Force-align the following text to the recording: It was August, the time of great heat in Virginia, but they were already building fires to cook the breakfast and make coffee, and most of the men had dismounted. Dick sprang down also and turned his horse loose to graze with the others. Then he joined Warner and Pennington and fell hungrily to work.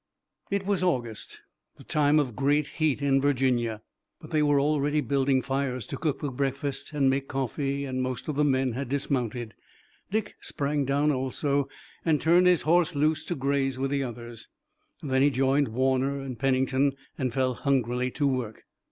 It 0.49 0.65
was 0.65 0.81
August, 0.81 1.41
the 1.75 1.83
time 1.83 2.19
of 2.19 2.35
great 2.35 2.65
heat 2.79 3.03
in 3.03 3.21
Virginia, 3.21 3.83
but 4.19 4.31
they 4.31 4.41
were 4.41 4.59
already 4.59 4.99
building 4.99 5.43
fires 5.43 5.85
to 5.85 5.95
cook 5.99 6.21
the 6.21 6.31
breakfast 6.31 6.91
and 6.91 7.07
make 7.07 7.27
coffee, 7.27 7.85
and 7.85 8.01
most 8.01 8.27
of 8.27 8.35
the 8.35 8.43
men 8.43 8.71
had 8.71 8.89
dismounted. 8.89 9.53
Dick 10.09 10.37
sprang 10.41 10.85
down 10.85 11.11
also 11.11 11.69
and 12.03 12.19
turned 12.19 12.47
his 12.47 12.63
horse 12.63 12.95
loose 12.95 13.23
to 13.25 13.35
graze 13.35 13.77
with 13.77 13.91
the 13.91 14.01
others. 14.01 14.47
Then 15.03 15.21
he 15.21 15.29
joined 15.29 15.67
Warner 15.67 16.19
and 16.19 16.39
Pennington 16.39 16.93
and 17.15 17.31
fell 17.31 17.53
hungrily 17.53 18.09
to 18.09 18.25
work. 18.25 18.63